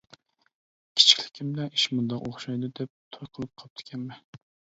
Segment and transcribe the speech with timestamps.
[0.99, 4.27] كىچىكلىكىمدە ئىش مۇشۇنداق ئوخشايدۇ دەپ توي قىلىپ قاپتىكەنمەن.